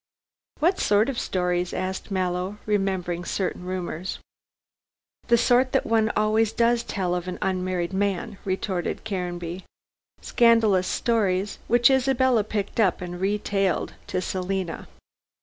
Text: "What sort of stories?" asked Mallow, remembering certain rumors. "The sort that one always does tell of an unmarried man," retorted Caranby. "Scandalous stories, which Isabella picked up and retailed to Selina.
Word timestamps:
"What 0.59 0.79
sort 0.79 1.09
of 1.09 1.19
stories?" 1.19 1.75
asked 1.75 2.09
Mallow, 2.09 2.57
remembering 2.65 3.23
certain 3.23 3.63
rumors. 3.65 4.17
"The 5.27 5.37
sort 5.37 5.73
that 5.73 5.85
one 5.85 6.11
always 6.15 6.51
does 6.51 6.81
tell 6.81 7.13
of 7.13 7.27
an 7.27 7.37
unmarried 7.39 7.93
man," 7.93 8.39
retorted 8.43 9.03
Caranby. 9.03 9.63
"Scandalous 10.19 10.87
stories, 10.87 11.59
which 11.67 11.91
Isabella 11.91 12.43
picked 12.43 12.79
up 12.79 12.99
and 12.99 13.21
retailed 13.21 13.93
to 14.07 14.21
Selina. 14.23 14.87